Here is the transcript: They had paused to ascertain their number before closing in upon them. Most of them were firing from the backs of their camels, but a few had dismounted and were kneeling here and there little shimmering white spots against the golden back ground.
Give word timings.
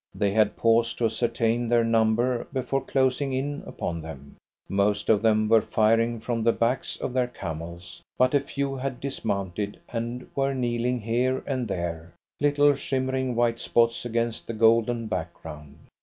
They 0.15 0.31
had 0.31 0.57
paused 0.57 0.97
to 0.97 1.05
ascertain 1.05 1.69
their 1.69 1.83
number 1.83 2.47
before 2.51 2.83
closing 2.83 3.33
in 3.33 3.61
upon 3.67 4.01
them. 4.01 4.35
Most 4.67 5.09
of 5.09 5.21
them 5.21 5.47
were 5.47 5.61
firing 5.61 6.19
from 6.19 6.41
the 6.43 6.51
backs 6.53 6.97
of 6.97 7.13
their 7.13 7.27
camels, 7.27 8.01
but 8.17 8.33
a 8.33 8.39
few 8.39 8.75
had 8.77 8.99
dismounted 8.99 9.79
and 9.89 10.27
were 10.35 10.55
kneeling 10.55 11.01
here 11.01 11.43
and 11.45 11.67
there 11.67 12.13
little 12.39 12.73
shimmering 12.73 13.35
white 13.35 13.59
spots 13.59 14.03
against 14.03 14.47
the 14.47 14.53
golden 14.53 15.05
back 15.05 15.35
ground. 15.35 15.77